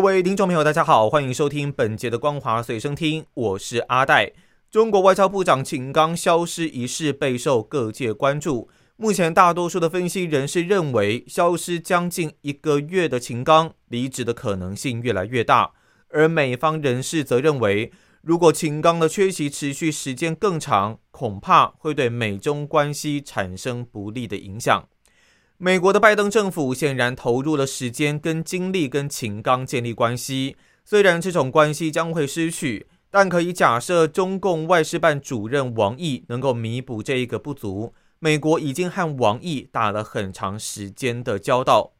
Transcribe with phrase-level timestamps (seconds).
[0.00, 4.32] 各位听众朋友，大家好，欢迎收听本节的《光华随身听》，我是阿戴。
[4.70, 8.70] 中国外交部长秦刚消失一事备受各界关注。
[8.96, 15.72] 目前，大多数的分析人士认为，消失将近一个月的秦刚离职的可能性越来越大。
[16.08, 24.88] 而美方人士则认为，如果秦刚的缺席持续时间更长，恐怕会对美中关系产生不利的影响。
[25.62, 37.92] 美国的拜登政府显然投入了时间跟精力跟秦刚建立关系，虽然这种关系将会失去，但可以假设中共外事办主任王毅能够弥补这一个不足。
[38.20, 41.92] 美国已经和王毅打了很长时间的交道。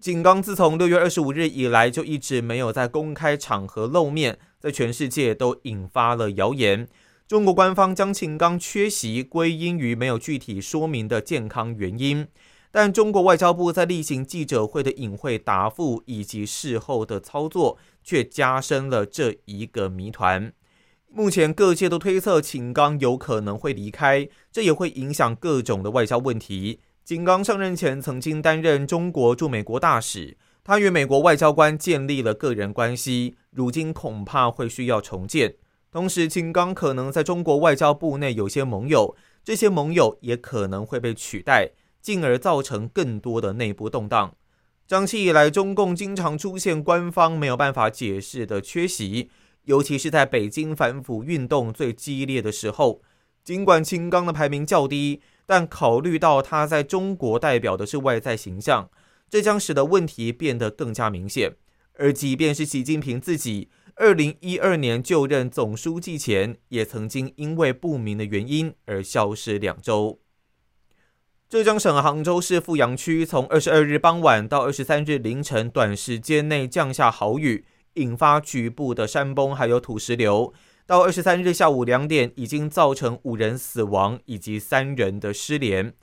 [0.00, 6.88] 秦刚自从六月二十五日以来就一直没有在公开场合露面，在全世界都引发了谣言。
[7.28, 12.26] 中国官方将秦刚缺席归因于没有具体说明的健康原因。
[12.78, 20.52] 但中国外交部在例行记者会的隐晦答复以及事后的操作，却加深了这一个谜团。
[21.08, 26.80] 目前各界都推测秦刚有可能会离开，这也会影响各种的外交问题。
[27.02, 35.54] 秦刚上任前曾经担任中国驻美国大使，他与美国外交官建立了个人关系，如今恐怕会需要重建。
[35.90, 41.70] 同时，秦刚可能在中国外交部内有些盟友，这些盟友也可能会被取代。
[42.06, 44.32] 进而造成更多的内部动荡。
[44.86, 49.28] 长期以来，中共经常出现官方没有办法解释的缺席，
[49.64, 53.02] 尤其是在北京反腐运动最激烈的时候。
[53.42, 58.88] 尽管秦刚的排名较低，但考虑到他在中国代表的是外在形象，
[59.28, 61.56] 这将使得问题变得更加明显。
[61.94, 70.20] 而即便是习近平自己，二零一二年就任总书记前，也曾经因为不明的原因而消失两周。
[71.48, 77.64] 浙江省杭州市富阳区从二十二日傍晚到二十三日凌晨短时间内降下豪雨，
[77.94, 80.52] 引发局部的山崩，还有土石流。
[80.86, 85.94] 到二十三日下午两点，已经造成五人死亡以及三人的失联。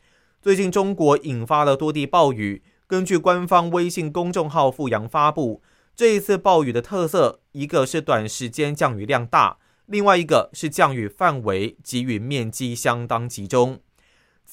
[0.41, 5.61] 最近中国引发了多地暴雨，根据官方微信公众号富阳发布，
[5.93, 13.81] 这一次暴雨的特色，一个是短时间降雨量大，另外一个是降雨范围及雨面积相当集中。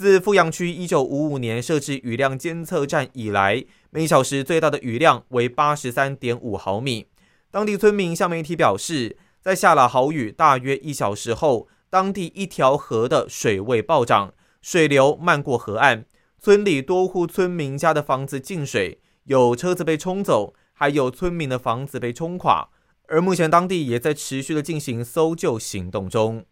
[0.00, 7.08] 自富阳区一九五五年设置雨量监测站以来，每小时最大的雨量为八十三点五毫米。
[7.50, 16.06] 当地村民向媒体表示，在下了豪雨大约一小时后，当地一条河的水位暴涨，水流漫过河岸，
[16.38, 22.70] 村里多户村民家的房子进水，有车子被冲走，还有村民的房子被冲垮。
[23.08, 26.46] 而目前当地也在持续的进行搜救行动中。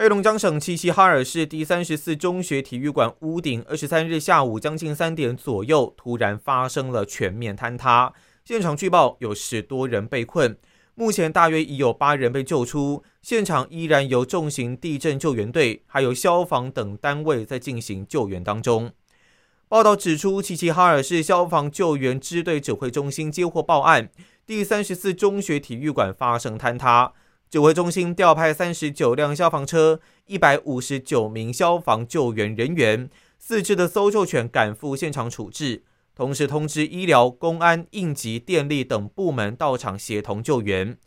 [0.00, 8.12] 黑龙江省齐齐哈尔市第三十四中学体育馆屋顶，二十三日下午将近三点左右，突然发生了全面坍塌。
[8.44, 10.56] 现场据报有十多人被困，
[10.94, 13.02] 目前大约已有八人被救出。
[13.22, 18.92] 现场依然有重型地震救援队，还有消防等单位在进行救援当中。
[19.66, 24.08] 报道指出，齐齐哈尔市消防救援支队指挥中心接获报案，
[24.46, 27.14] 第三十四中学体育馆发生坍塌。
[27.50, 35.82] 指挥中心调派三十九辆消防车、一百五十九名消防救援人员、四只的搜救犬赶赴现场处置，
[36.14, 40.98] 同时通知医疗、公安、应急、电力等部门到场协同救援。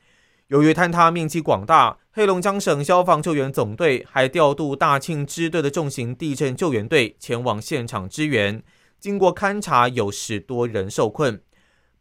[0.47, 8.63] 由于坍塌面积广大，黑龙江省消防救援总队还调度大庆支队的重型地震救援队前往现场支援。
[9.00, 11.41] 经过勘查，有十多人受困。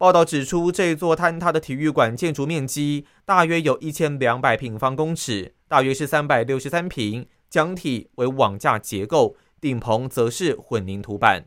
[0.01, 11.45] 报道指出，这座坍塌的体育馆建筑面积大约有一千两百平方公尺，大约是三百六十三平，墙体为网架结构，顶棚则是混凝土板。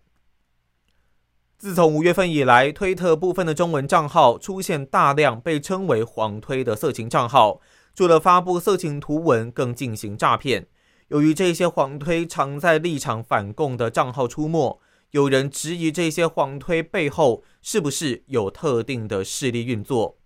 [1.59, 7.61] 自从五月份以来，推特部分的中文账号出现大量被称为“黄推”的色情账号，
[7.93, 10.69] 除了发布色情图文，更进行诈骗。
[11.09, 14.81] 由于这些黄推常在立场反共的账号出没。
[15.15, 20.19] 有人质疑这些谎推背后是不是有特定的势力运作？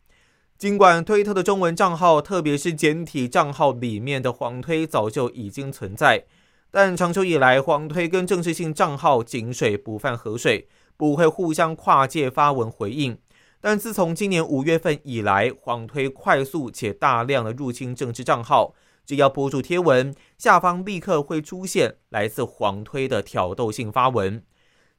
[0.57, 6.25] 尽管推特的中文账号，特别是简体账号里面的谎推早就已经存在，
[6.71, 13.19] 但长久以来，谎推跟正式性账号井水不犯河水，不会互相跨界发文回应。
[13.61, 18.73] 但自从今年五月份以来，谎推快速且大量的入侵政治账号，
[19.05, 24.43] 只要播出贴文，下方立刻会出现来自黄推的挑逗性发文。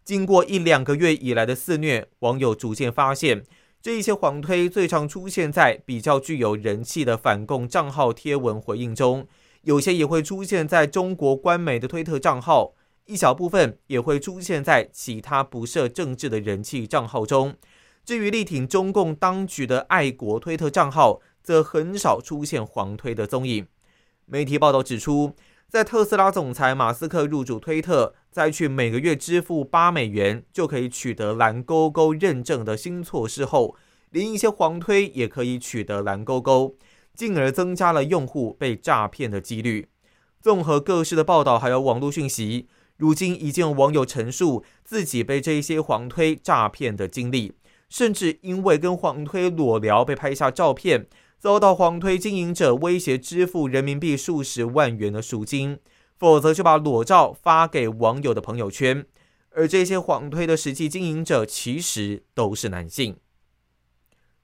[0.09, 3.43] 经过一两个月以来的肆虐，网友逐渐发现，
[3.79, 9.27] 这一些谎推最常出现在比较具有人气的反共账号贴文回应中，
[9.61, 12.73] 有些也会出现在中国官媒的推特账号，
[13.05, 17.53] 一小部分也会出现在其他不设政治的人气账号中。
[18.03, 23.67] 至于力挺中共当局的爱国推特账号，则很少出现黄推的踪影。
[24.25, 25.35] 媒体报道指出。
[25.69, 33.75] 在特斯拉总裁马斯克入主推特，再去每个月支付八美元就可以取得蓝勾勾认证的新措施后，
[34.09, 36.75] 连一些黄推也可以取得蓝勾勾，
[37.13, 39.89] 进而增加了用户被诈骗的几率。
[40.41, 42.67] 综合各式的报道还有网络讯息，
[42.97, 47.53] 如今已经有网友陈述自己被这些黄推诈骗的经历，
[47.89, 51.05] 甚至因为跟黄推裸聊被拍下照片。
[51.39, 55.79] 遭到黄推经营者威胁支付人民币数十万元的赎金，
[56.17, 59.05] 否则就把裸照发给网友的朋友圈。
[59.51, 63.15] 而这些黄推的实际经营者其实都是男性。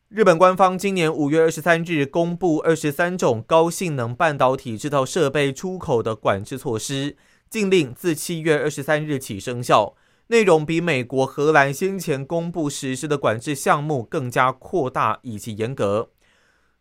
[0.07, 7.17] 日本官方今年五月二十三日公布二十三种高性能半导体制造设备出口的管制措施，
[7.49, 9.95] 禁令自七月二十三日起生效，
[10.27, 16.11] 内容比美国、荷兰先前公布实施的管制项目更加扩大以及严格。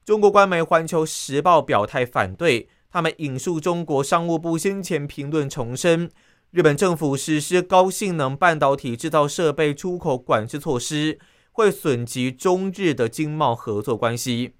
[0.04, 6.10] 中国官媒《环球时报》表态反对，他们引述中国商务部先前评论重申，
[6.50, 11.18] 日本政府实施高性能半导体制造设备出口管制措施，
[11.52, 14.52] 会损及中日的经贸合作关系。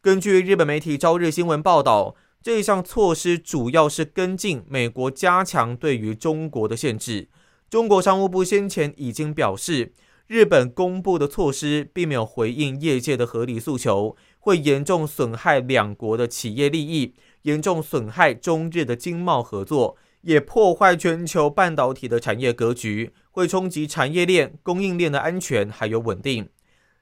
[0.00, 7.28] 根据日本媒体《朝日新闻》报道，这项措施主要是跟进美国加强对于中国的限制。
[7.68, 9.92] 中国商务部先前已经表示，
[10.28, 14.16] 日本公布的措施并没有回应业界的合理诉求。
[14.46, 26.48] 会严重损害两国的企业利益，严重损害中日的经贸合作，也破坏全球半导体的产业格局，会冲击产业链、供应链的安全还有稳定。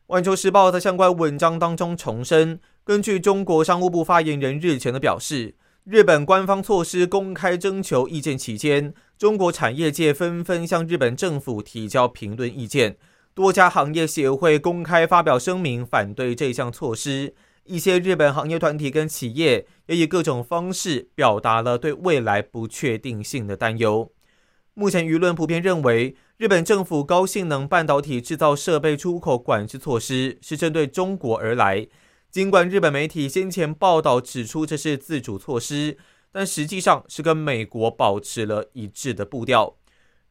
[0.07, 5.55] 环球时报在相关文章当中重申，根据中国商务部发言人日前的表示，
[5.85, 12.97] 日本官方措施公开征求意见期间，中国产业界纷纷向日本政府提交评论意见。
[13.35, 17.35] 多家行业协会公开发表声明反对这项措施，
[17.65, 24.13] 一些日本行业团体跟企业也以各种方式表达了对未来不确定性的担忧。
[24.75, 31.89] 目前舆论普遍认为，日本政府高性能半导体制造设备出口管制措施是针对中国而来。
[32.31, 35.97] 尽管日本媒体先前报道指出这是自主措施，
[36.31, 39.77] 但实际上是跟美国保持了一致的步调。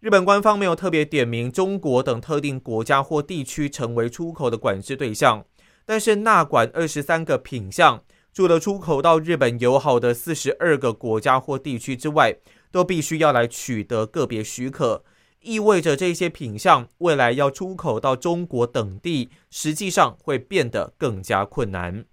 [0.03, 5.45] 日本官方没有特别点名中国等特定国家或地区成为出口的管制对象，
[5.85, 8.03] 但是纳管二十三个品项，
[8.33, 12.35] 除了出口到日本友好的四十二个国家或地区之外，
[12.69, 15.05] 都必须要来取得个别许可，
[15.39, 22.03] 意味着这些品项未来要出口到中国等地，实际上会变得更加困难。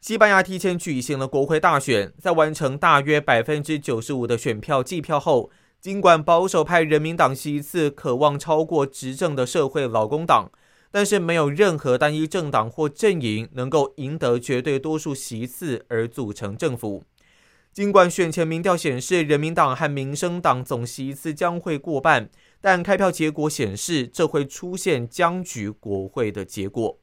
[0.00, 5.52] 西班牙提前举行了国会大选，在完成大约百分之九十五的选票计票后。
[5.80, 10.50] 尽管保守派人民党席次渴望超过执政的社会劳工党，
[10.90, 17.02] 但是没有任何单一政党或阵营能够赢得绝对多数席次而组成政府。
[17.72, 22.28] 尽管选前民调显示人民党和民生党总席次将会过半，
[22.60, 26.98] 但开票结果显示这会出现僵局国会的结果。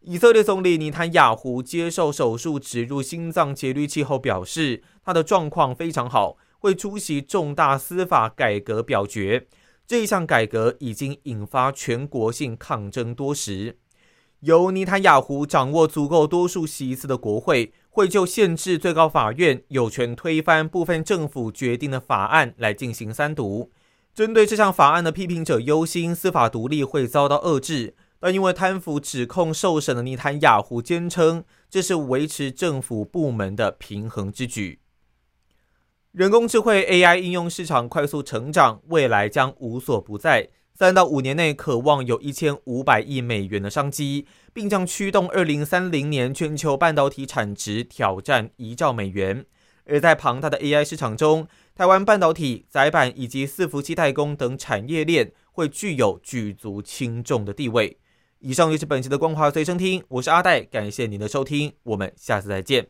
[0.00, 6.36] 以色列总理尼坦雅胡接受手术植入心脏节律器后表示，他的状况非常好。
[6.62, 9.48] 会出席重大司法改革表决，
[9.84, 13.78] 这一项改革已经引发全国性抗争多时。
[14.42, 23.72] 由尼坦雅胡掌握足够多数席次的国会，会就限制最高法院有权推翻部分政府决定的法案来进行三读。
[24.14, 34.78] 针对这项法案的批评者忧心司法独立会遭到遏制，但因为贪腐指控受审的尼坦雅胡坚称这是维持政府部门的平衡之举。
[36.12, 40.50] 人工智慧 AI 应用市场快速成长，未来将无所不在。
[40.74, 49.46] 三到五年内，渴望有一千五百亿美元的商机，并将驱动二零三零年全球半导体产值挑战一兆美元。
[49.86, 57.96] 而在庞大的 AI 市场中，台湾半导体、载板以及伺服器代工等产业链会具有举足轻重的地位。
[58.40, 62.88] 以上就是本期的光华随身听，我是阿戴，感谢您的收听，我们下次再见。